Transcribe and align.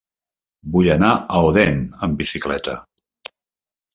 Vull 0.75 0.87
anar 0.93 1.09
a 1.17 1.41
Odèn 1.49 1.77
amb 2.07 2.17
bicicleta. 2.21 2.75